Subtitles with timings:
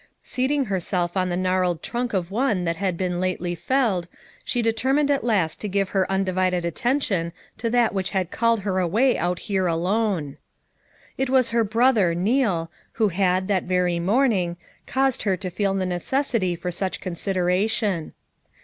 [0.23, 4.07] Seating herself on the gnarled trunk of one that had been lately felled
[4.43, 8.61] she determined at last to give her un divided attention to that which had called
[8.61, 10.37] her away out here alone.
[11.19, 15.85] It was her brother, Neal, who had, that very morning, caused her to feel the
[15.85, 18.13] necessity for such consideration.